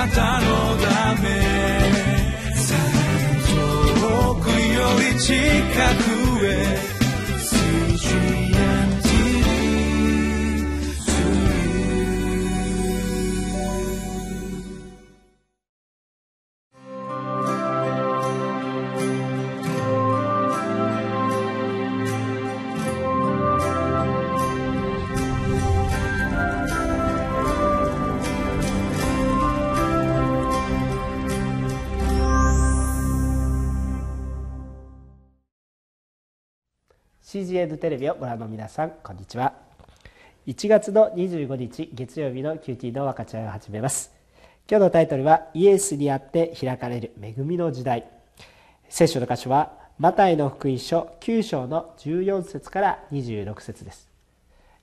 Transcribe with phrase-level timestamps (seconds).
[0.00, 1.28] なたのため。
[4.00, 5.34] 遠くより近
[6.04, 6.09] く。
[37.30, 39.52] CGN テレビ」をご覧の皆さんこんにちは。
[40.48, 44.12] 1月の25日月曜日の QT の若ちゃんを始めます。
[44.68, 48.10] 今日のタイトルはイエスにあって開かれる恵みの時代。
[48.88, 54.10] 聖書の箇所はマタイの福音書9章の14節から26節です。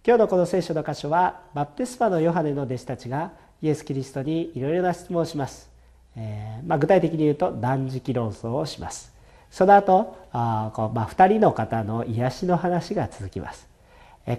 [0.05, 5.69] 今日のこの聖書の箇所はバプテスマのヨハネの弟子たちがイエス・キリストにいろいろな質問をします、
[6.15, 9.16] えー、まあ、具体的に言うと断食論争をします。
[9.49, 13.67] その後あこう、まあ、2人の方の癒しの話が続きます。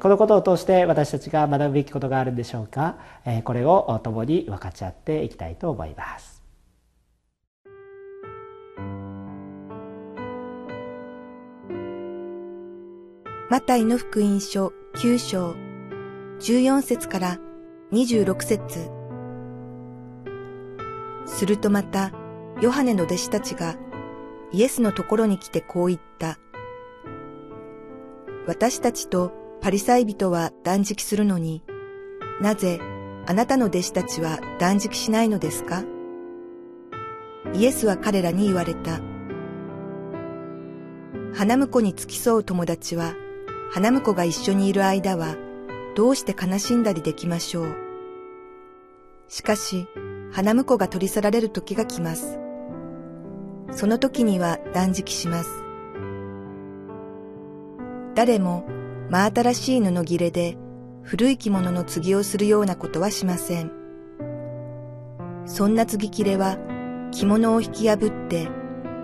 [0.00, 2.96] このことを通して私たちが学ぶべきことがあるんでしょうか？
[3.44, 6.42] これを共に分かち合っていきたいと思います。
[13.50, 15.54] マタイの福音書9章。
[16.40, 17.38] 14節から
[17.92, 18.90] 26節。
[21.24, 22.12] するとまた
[22.60, 23.76] ヨハネの弟子たちが
[24.52, 26.38] イエスのところに来てこう言った。
[28.46, 31.62] 私たちとパリサイ人は断食するのに、
[32.40, 32.80] なぜ
[33.26, 35.84] あなたの弟子たちは断食しないのですか？
[37.54, 39.00] イエスは彼らに言われた。
[41.34, 43.14] 花婿に付き添う友達は、
[43.70, 45.36] 花婿が一緒にいる間は、
[45.94, 47.76] どうして悲しんだりできましょう？
[49.28, 49.86] しかし、
[50.32, 52.38] 花婿が取り去られる時が来ます。
[53.70, 55.50] その時には断食します。
[58.14, 58.64] 誰も
[59.10, 60.56] 真新しい布切れで
[61.02, 63.70] 古い着物の継ぎをするようなことはしません。
[65.46, 66.58] そんな継ぎ切れは
[67.10, 68.48] 着物を引き破って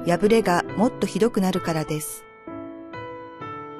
[0.06, 2.24] 破れがもっとひどくなるからです。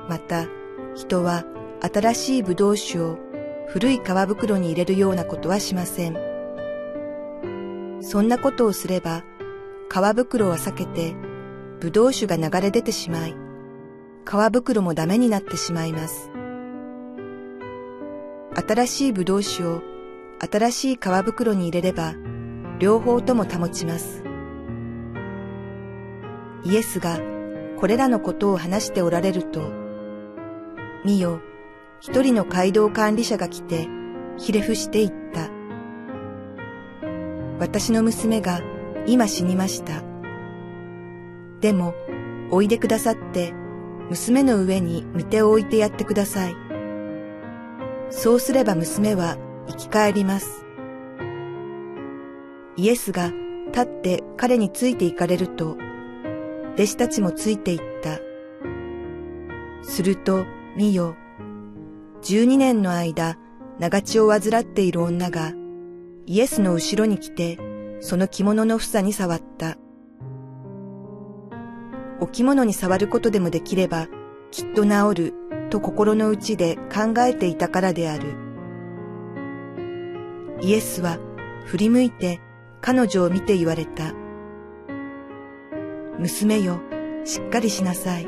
[0.09, 0.47] また
[0.95, 1.45] 人は
[1.81, 3.19] 新しい葡萄酒を
[3.67, 6.17] 古い皮袋に入れるようなことはしません。
[8.01, 9.25] そんなことをすれば
[9.89, 11.15] 皮袋は避けて、
[11.81, 13.35] 葡萄酒が流れ出てしまい、
[14.25, 16.31] 皮袋もダメになってしまいます。
[18.55, 19.83] 新しい葡萄酒を
[20.41, 22.15] 新しい皮袋に入れれば、
[22.79, 24.25] 両方とも保ちます。
[26.65, 27.19] イエスが
[27.79, 29.61] これらのことを話しておられると、
[31.05, 31.41] 見よ、
[32.01, 33.89] 一人の街道管理者が来て、
[34.39, 35.51] ひれ伏していった。
[37.59, 38.61] 私の娘が
[39.07, 40.03] 今死にました。
[41.61, 41.95] でも、
[42.51, 43.53] おいでくださって、
[44.11, 46.57] 娘の上に御手を置いてやってください。
[48.11, 49.39] そうすれば娘は
[49.69, 50.65] 生き返ります。
[52.77, 53.33] イエスが
[53.69, 55.77] 立って彼について行かれると、
[56.75, 58.21] 弟子たちもついて行った。
[59.83, 60.45] すると、
[60.77, 61.17] 見よ、
[62.23, 63.39] 十二年の間、
[63.79, 65.53] 長血を患っている女が、
[66.27, 67.59] イエスの後ろに来て、
[68.05, 69.79] その着物の房に触った。
[72.21, 74.09] お着物に触ることでもできれば、
[74.51, 75.35] きっと治る
[75.71, 78.35] と心の内で考えていたからである。
[80.61, 81.17] イエスは
[81.65, 82.43] 振り向いて
[82.83, 84.13] 彼女を見て言われた。
[86.19, 86.81] 娘よ、
[87.25, 88.27] しっかりしなさい。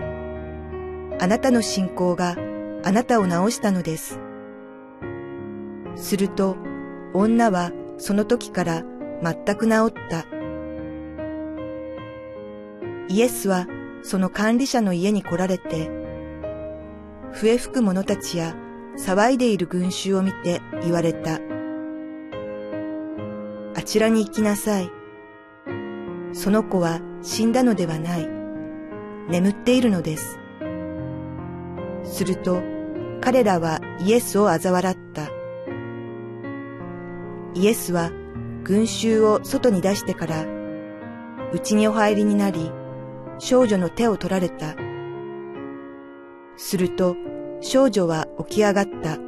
[1.20, 2.38] あなたの信仰が
[2.82, 4.20] あなたを治したのです。
[5.97, 6.56] すると、
[7.12, 8.82] 女はその時から
[9.22, 10.27] 全く治った。
[13.09, 13.66] イエスは
[14.03, 15.91] その管理者の家に来られて、
[17.32, 18.54] 笛吹く者たちや
[18.99, 21.41] 騒いでいる群衆を見て言われた。
[23.75, 24.91] あちらに行きなさい。
[26.33, 28.28] その子は死んだのではない。
[29.28, 30.39] 眠っているのです。
[32.04, 32.62] すると
[33.21, 35.28] 彼らはイエスを嘲笑った。
[37.54, 38.10] イエスは
[38.66, 40.45] 群衆を外に出してから、
[41.53, 42.72] 家にお入りになり、
[43.39, 44.74] 少女の手を取られた。
[46.57, 47.15] すると、
[47.60, 49.18] 少女は起き上がった。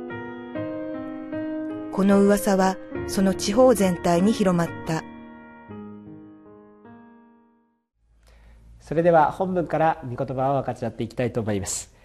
[1.92, 2.76] この噂は
[3.06, 5.04] その地方全体に広まった。
[8.80, 11.96] それでは本文から御言葉を分かち合っていきたいと思います。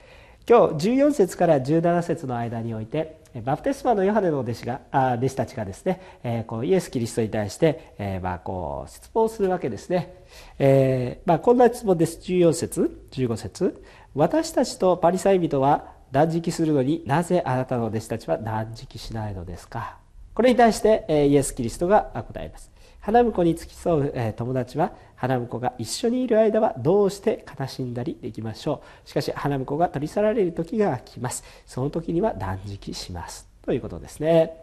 [0.46, 10.14] 今日14節から17節の間においてバプテスマのヨハネの弟子があ弟子たちがですね、えー、こうイエス・キリストに対して、えー、まあこう質問するわけですね、
[10.60, 12.20] えーまあ、こんな質問です。
[12.20, 13.84] 14節15節。
[14.14, 19.98] 私たちとパリサイ人は断食するのになぜあなたの弟子たちは断食しないのですか？
[20.36, 22.73] これに対してイエス・キリストが答えます。
[23.04, 29.10] 花婿に付き添う友達は花婿が一緒にいる間はどうして悲しんだりできましょう。
[29.10, 31.44] しかし花婿が取り去られる時が来ます。
[31.66, 33.46] その時には断食します。
[33.62, 34.54] ということですね、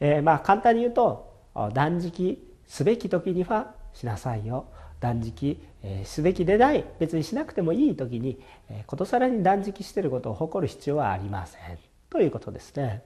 [0.00, 1.32] えー、まあ簡単に言うと
[1.72, 4.66] 断食すべき時にはしなさいよ。
[5.00, 8.38] 断食、え、すべきでない別にしなくてもいい時に、
[8.70, 11.60] え、ことさらに断食してることを誇る必要はありません。
[12.08, 13.02] ということですね、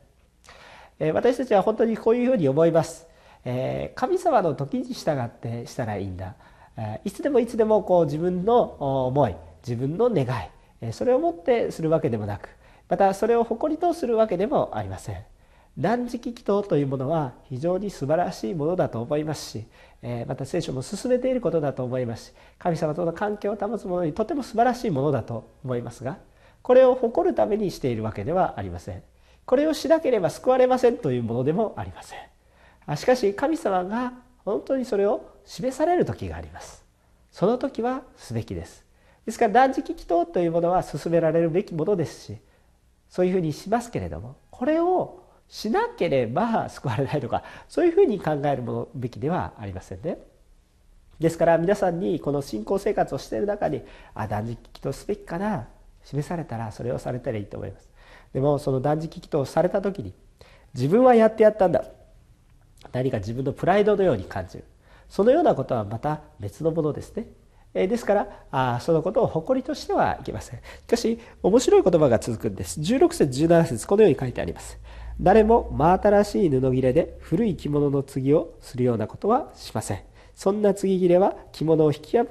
[0.99, 3.07] え、私たちは本当にこういうふうに思います、
[3.47, 6.35] え、神様の時に従ってしたらいいんだ、
[6.77, 10.51] え、いつでもいつでもこう自分の思い自分の願い、
[10.81, 12.49] え、それをもってするわけでもなく
[12.89, 15.25] またそれを誇りとするわけでもありません。
[15.79, 19.67] 断食祈祷というものは非常に素晴らしいものだと思いますし
[20.27, 26.17] また聖書も進めていることだと思いますし神様との関係を保つものにとても素晴らしいものだと思いますが
[26.63, 29.03] これを誇るためにしているわけではありません。
[29.45, 32.36] これをしなければ救われませんというものでもありません。
[32.95, 34.13] しかし神様が
[34.45, 36.85] 本当にそれを示される時があります
[37.33, 38.85] その時はすべきです
[39.25, 42.39] ですから断食祈祷というものは進められるべきものですし
[43.09, 50.19] そういうふうにしますけれどもこれをしなければ救われないとかそういうふうに考えるものべきではありませんね。
[51.19, 53.83] ですから皆さんにこの信仰生活をしている中に
[54.15, 55.69] あ断食祈祷すべきかな
[56.05, 57.89] 示されたらそれをされたらいいと思います。
[58.33, 60.13] でもその断食祈祷をされた時に
[60.75, 61.85] 自分はやってやったんだ
[62.93, 64.65] 何か自分のプライドのように感じる
[65.09, 67.27] そのようなことはまた別のものですね。
[67.75, 70.61] えですからあそのことを誇りとしてはいけません。
[70.61, 72.81] しかし面白い言葉が続くんです。
[72.81, 74.79] 16節17節このように書いてあります。
[75.21, 80.01] 誰も真新しい布切れで古い着物の継ぎをするようなことはしません
[80.35, 82.27] そんな継ぎ切れは着物を引き破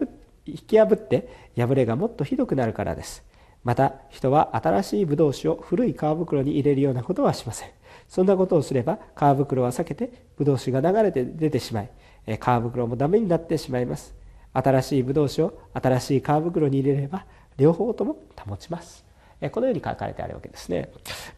[0.45, 3.23] 引き破って破れがもっとひどくなるからです
[3.63, 7.69] また人は新しいブドウ酒を古い皮袋に入れるようなことはしません
[8.07, 11.89] そんなことをすれば皮袋は避けてブドウ酒が流れて出てしまい
[12.27, 14.15] 皮袋もダメになってしまいます。
[14.53, 17.25] 新しいブドウ酒を新しい皮袋に入れれば
[17.57, 19.05] 両方とも保ちます。
[19.51, 20.89] このように書かれてあるわけですね。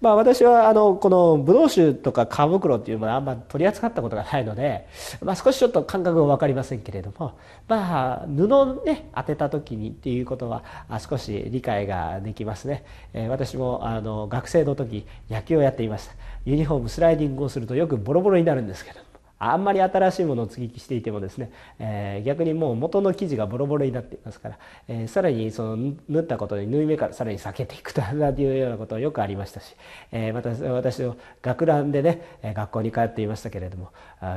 [0.02, 4.88] まあ私はあのこのブドウ酒とか皮袋っていうものはあんま取り扱ったことがないので、
[5.22, 7.34] まあ少しちょっと感覚が分かりませんけれども、
[7.68, 10.64] まあ布をね当てた時にっていうことは
[11.00, 12.86] 少し理解ができますね。
[13.14, 16.14] え私もあの学生の時野球をやっていました。
[16.46, 19.00] ユニフォームスライディングをするとよくボロボロになるんですけど
[19.40, 29.76] あんまり新しいものを接ぎ木していてもですね、えー、逆にもう元の生地がボロボロになっていますから、えー、さらにその縫ったことに縫い目からさらに避けていくというようなことはよくありましたし、
[30.12, 33.92] えー、また私の学ランでね学校に通っていましたけれども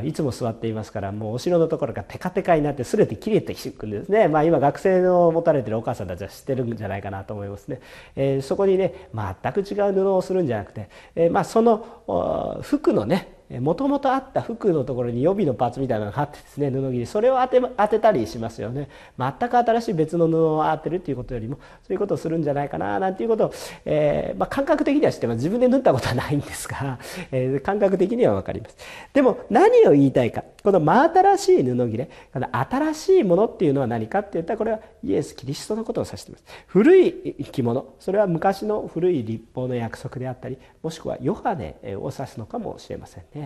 [0.04, 4.28] いつも座っていますからもうお城のところがテカテカになってすれて切れていくんですね。
[4.28, 7.80] まあ今学生の持たれてるお母さんたちは知ってるんじゃないかなと思いますね、
[8.16, 17.06] えー、そこにね全く違う布をするんじゃなくて、えー、まあその服のねもともとあった服のところに予備のパーツみたいなのがあってですね布切り。
[17.06, 18.88] それを当て当てたりしますよね。
[19.18, 23.52] 全く新しい別の布を当てるっていうことよりもそういうことをするんじゃないかななんていうことを、
[23.84, 25.36] えー、まあ、感覚的には知ってます。
[25.38, 26.98] 自分で縫ったことはないんですが、
[27.32, 28.76] えー、感覚的には分かります。
[29.12, 30.44] でも何を言いたいか。
[30.62, 32.10] この真新しい布切れ。
[32.32, 36.44] この新しいものっていうのは何かっていったらこれはイエス・キリストのことを指しています。
[36.66, 37.94] 古い着物。
[37.98, 43.39] それは昔の古い立法の約束であったりもしくはヨハネを指すのかもしれませんね。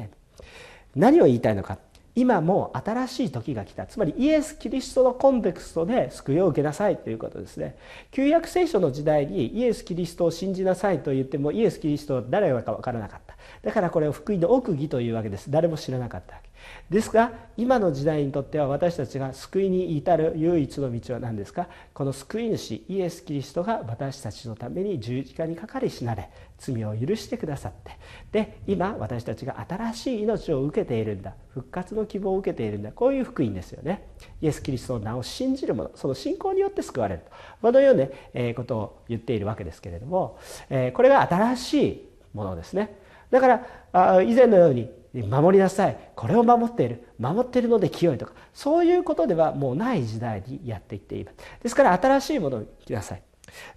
[0.94, 1.78] 何を言いたいのか。
[2.16, 3.86] 今も新しい時が来た。
[3.86, 7.76] つまりイエス・キリストのコンテクストで救いを受けなさいということですね。
[8.12, 13.36] 旧約聖書の時代にイエス・キリストを信じなさいと言ってもイエス・キリストは誰か分からなかった。
[13.64, 15.50] だからこれを福音の奥義というわけです。
[15.50, 16.50] 誰も知らなかったわけ。
[16.88, 21.68] ですが今の時代にとっては私たちが救いに至る唯一の道は何ですか？
[21.92, 27.98] この救い主イエス・キリストが私たちのために十字架にかかり死なれ罪を許してくださって。
[28.32, 31.34] で今私たちが新しい命を受けているんだ。
[31.50, 32.92] 復活の希望を受けているんだ。
[32.92, 34.08] こういう福音ですよね。
[34.40, 37.30] イエス・キリストの名を信じる者その信仰によって救われると。
[37.60, 40.38] このような、ね、ことを言っているわけですけれども
[40.94, 43.03] これが新しいものですね。
[43.30, 43.60] だか
[43.92, 44.90] ら以前のように
[45.28, 45.96] 守りなさい。
[46.16, 47.08] これを守っている。
[47.18, 48.32] 守っているので清いとか。
[48.52, 51.36] そういうことではもうない時代にやっていっています。
[51.62, 53.22] ですから新しいものを着なさい。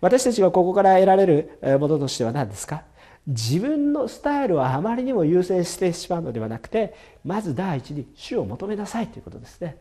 [0.01, 2.83] 私たちがここから得られるものとしては何ですか？
[3.27, 9.77] 自分のスタイルをあまりにも優先してしまうのではなくてまず第一に主を求めなさいということですね。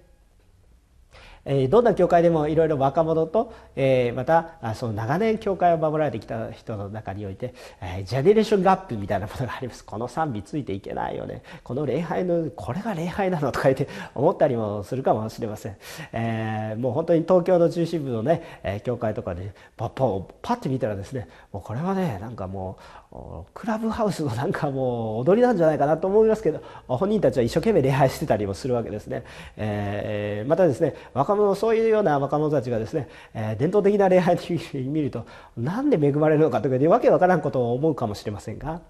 [1.46, 9.84] えどんな教会でもいろいろ若者と、えまたその長年教会を守られてきた人の中において、えジェネレーションガップみたいなものがあります。
[9.84, 11.42] この賛美ついていけないよね。
[11.62, 15.76] この礼拝のこれが礼拝なのとか言って思ったりもするかもしれません、
[16.12, 23.05] えー、もう本当に東京の中心部のね、教会とかでパッパッパッて見たらですねもうこれはねなんかもう
[23.54, 29.24] クラブハウスのなんかもう踊りなんじゃないかなと思いますけど本人たちは一生懸命礼拝してたりもするわけですね、
[29.56, 34.36] えー、またですね若者そういうような若者たちがですね、えー、伝統的な礼拝
[34.74, 38.80] に見るとなんで恵まれるのかとかわけわからんことを思うかもしれませんが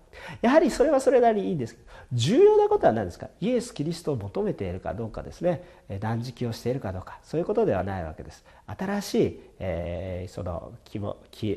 [0.40, 3.28] やはりそれはそれなりにいいんですけど重要なことは何ですか？
[3.40, 5.62] イエス・キリストを求めているかどうかですね。
[6.00, 7.18] 断食をしているかどうか。
[7.23, 8.45] そういうことではないわけです。
[8.66, 11.56] 新しい、えー、その布切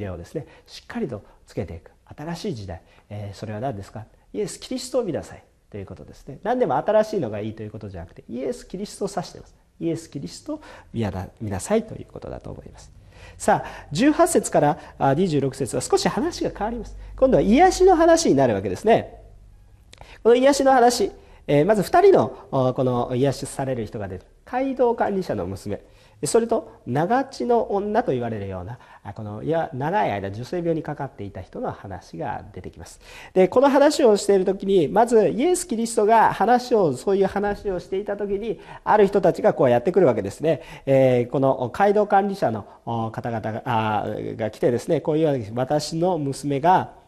[0.00, 1.90] れをですねしっかりとつけていく。
[2.16, 4.06] 新しい時代、えー、それは何ですか？
[4.32, 5.44] イエス・キリストを見なさい。
[5.70, 6.40] ということですね。
[6.42, 9.54] 何でも新しいのがいいということじゃなくてイエス・キリストを指しています。
[9.78, 10.60] イエス・キリストを
[10.92, 12.90] 見なさいということだと思います。
[13.38, 16.96] さあ18節から26節は少し話が変わります。
[17.16, 19.20] 今度は癒しの話になるわけですね。
[20.22, 21.12] この癒しの話、
[21.46, 24.24] えー、まず2人のこの癒しされる人が出る。
[24.44, 25.80] 街道管理者の娘。
[26.24, 28.78] それと長血の女と言われるような
[29.14, 33.00] このいや長い間女性病にかかっていた人の話が出てきます。
[33.32, 42.66] でこの話をしている時にまずイエス・キリストが話をそういう話をしていた時にある人たちがこうやってくるわけですね、えー、この街道管理者の
[43.12, 46.99] 方々がが来てですねこういう私の娘が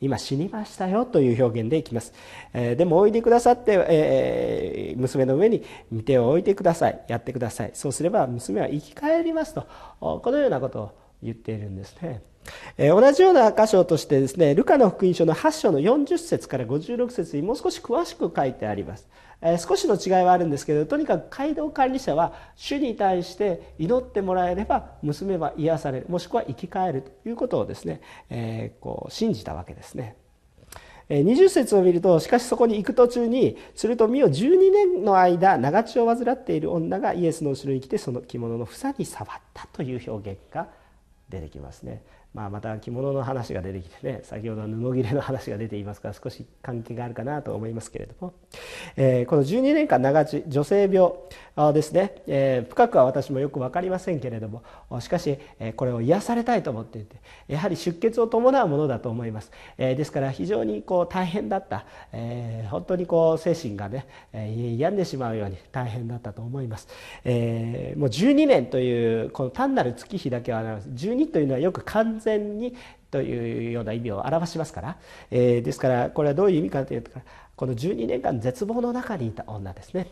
[0.00, 2.12] 今死にましたよという表現でいきます、
[2.52, 7.04] えー、でもおいでくださって、えー、娘の上に見ておいてください。
[7.08, 7.70] やってください。
[7.74, 9.66] そうすれば娘は生き返りますと。
[10.00, 12.22] このようなことを言っているんですね
[12.78, 19.08] え同じような箇所としてですねルカの福音書の8章の40節から56節にもう少し詳しく書いてあります
[19.42, 30.16] え少しの違いはあるんですけどとにかく街道管理者は主に対して祈ってもらえれば娘は癒されるもしくは生き返るということをですね、えー、こう信じたわけですね。
[31.08, 40.66] 20節を見るとしかしそこに行く途中にすると見よ12年の間長血を患っている女がイエスの後ろに来てその着物の房に触ったという表現が
[41.28, 42.02] 出てきますね、
[42.34, 48.34] まあ、また着物の話が出てきてね先ほど布切れの話が出ていますから少し関係があるかなと思いますけれども、
[48.96, 51.12] えー、この12年間長地女性病
[51.72, 54.62] ですね、えー、深くは私もよく分かりませんけれども
[55.00, 57.16] しかし、えー、これを癒されたいと思っていて
[57.48, 66.88] やはり出血を伴うものだと思います、えー、ですから非常にこう大変だった、えー、本当にこう精神がね、えー、病んでしまうように大変だったと思います、
[67.24, 72.74] えー、もう12年というこの単なる月日だけは12にというのはよく完全に
[73.10, 74.98] というような意味を表しますから、
[75.30, 77.10] えー、ですからこれはどういう意味かというと
[77.56, 80.08] この12年間絶望の中にいた女ですね。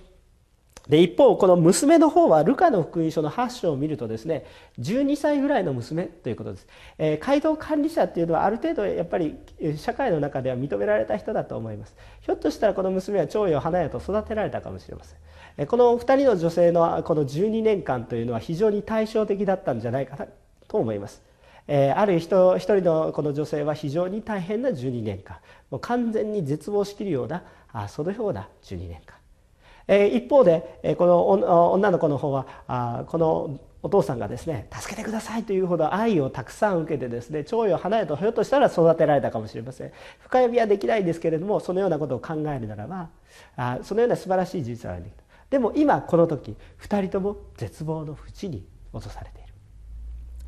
[0.88, 4.44] で一方この娘の方はルカの福音書の8章を見るとですね
[4.78, 6.66] 12歳ぐらいの娘ということです、
[6.98, 9.34] えー、街道管理者っていうのはある程度やっぱり
[9.78, 11.96] 社会の中では認められた人だと思います。
[12.20, 15.18] ひょっとしたらこの娘は長女花屋と育てられたかもしれません、
[15.56, 20.26] えー、この2人の女性のこの12年間というのは非常に対照的だったんじゃないかな。
[20.68, 21.22] と思います。
[21.66, 25.38] え、ある人一人のこの女性は非常に大変な12年間。
[25.70, 27.42] もう完全に絶望しきるような
[27.72, 29.16] あそのような12年間。
[29.86, 39.92] え一方でえこの女の子の方はあこのお父さんがですね助けてくださいというほど愛をたくさん受けてですね長与離れとひょっとしたら育てられたかもしれません。
[40.20, 43.10] 深読みはできないんですけれどもそのようなことを考えるならば
[43.56, 49.43] あそのような素晴らしい事実はできたでも今この時2人とも絶望の淵に落とされている。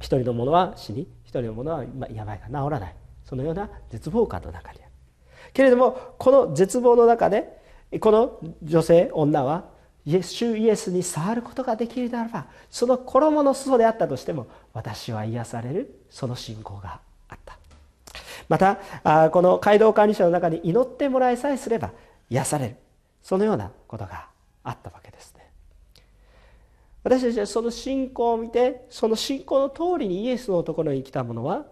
[0.06, 2.94] 一人の者は死に一人の者は病が治らない。
[3.24, 4.90] そのような絶望感の中にある
[5.52, 7.60] けれどもこの絶望の中で
[7.98, 9.64] この女性女は
[10.06, 17.58] 主イエスに触ることができるならばその衣の裾であったとしても私は癒されるその信仰があった。
[18.48, 21.90] またこの街道管理者の中に祈ってもらいさえすれば
[22.30, 22.76] 癒される。
[23.24, 24.28] そのようなことが
[24.62, 25.35] あったわけです。
[27.06, 31.64] 私たちはその信仰を見てその信仰の通りにイエスのところに来た者は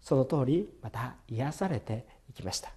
[0.00, 2.72] その通りまた癒されていきました。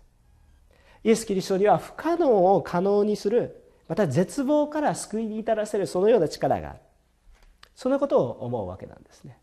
[1.04, 6.80] イエス・キリストには不可能を可能にするまた絶望から救いに至らせるそのような力がある。
[7.74, 9.40] そのことを思うわけなんですね。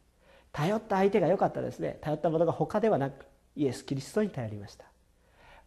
[0.52, 1.98] 頼った相手が良かったですね。
[2.00, 3.26] 頼ったものが他ではなく
[3.56, 4.84] イエス・キリストに頼りました。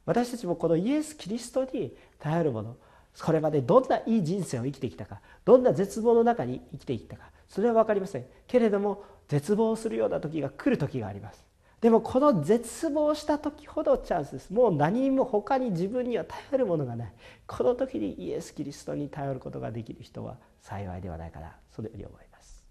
[0.06, 2.78] 私たちもこのイエス・キリストに頼るもの
[3.22, 8.26] これまでどんないい人生を生きてきたかどんな絶望の中に生きてきたかそれは分かりません。
[8.48, 11.46] けれども絶望するような時が来る時があります。
[11.82, 14.52] でもこの絶望した時ほどチャンスです。
[14.52, 17.14] もう何も他に自分には頼るものがない。
[17.46, 21.56] この時にイエス・キリストに頼ることができる人は幸いではないかな。
[21.72, 22.65] そのように思います。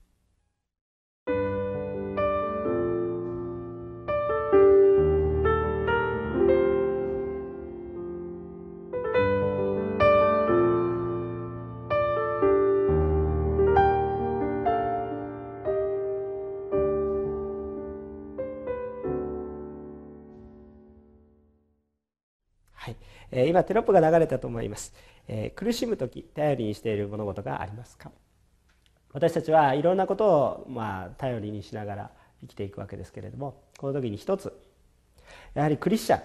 [23.36, 24.94] え今テロップが流れたと思います、
[25.26, 28.12] え苦しむ時頼りにしている物事がありますか？
[29.12, 32.10] 私たちはいろんなことをまあ頼りにしながら
[32.42, 34.52] 生きていくわけですけれどもこの時に一つ
[35.54, 36.22] やはりクリスチャン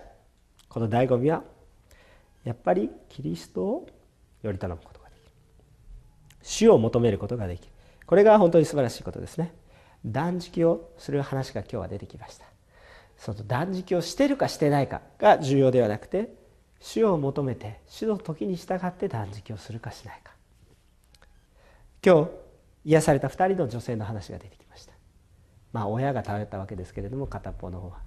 [0.68, 1.44] この醍醐味は
[2.44, 3.88] やっぱりキリストを
[4.44, 5.32] より頼むことができる。
[6.44, 7.74] 主を求めることができる。
[8.06, 9.54] これが本当に素晴らしいことですね。
[10.06, 12.46] 断食をする話が今日は出てきました。
[13.18, 16.34] その断食をしてるかしてないかが重要ではなくて
[16.80, 20.34] 主を求めて主の時に従って断食をするかしないか。
[22.06, 22.30] 今日
[22.86, 24.94] 癒された2人の女性の話が出てきました。
[25.74, 27.98] まあ親が頼ったわけですけれども片方の方は。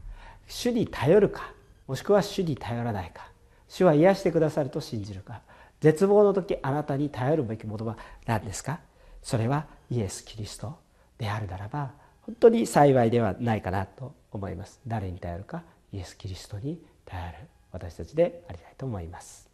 [0.48, 1.52] 主に頼るか
[1.86, 3.30] もしくは主に頼らないか。
[3.68, 5.42] 主は癒してくださると信じるか。
[5.80, 8.80] 絶望の時あなたに頼るべきものは何ですか？
[9.22, 10.78] それはイエス・キリスト
[11.18, 14.80] であるならば本当に幸いではないかなと思います。
[14.86, 15.62] 誰に頼るか？
[15.92, 17.48] イエス・キリストに頼る。
[17.72, 19.51] 私たちでありたいと思います。